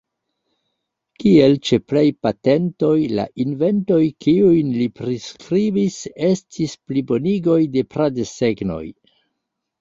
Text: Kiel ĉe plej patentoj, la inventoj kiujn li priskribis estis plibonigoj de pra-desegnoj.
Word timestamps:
Kiel 1.23 1.51
ĉe 1.67 1.77
plej 1.91 2.05
patentoj, 2.27 2.93
la 3.19 3.25
inventoj 3.43 3.99
kiujn 4.27 4.71
li 4.79 4.87
priskribis 5.01 5.99
estis 6.31 6.75
plibonigoj 6.89 7.59
de 7.77 7.85
pra-desegnoj. 7.95 8.83